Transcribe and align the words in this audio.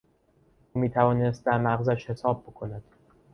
او 0.73 0.81
میتوانست 0.81 1.45
در 1.45 1.57
مغزش 1.57 2.09
حساب 2.09 2.41
بکند. 2.43 2.83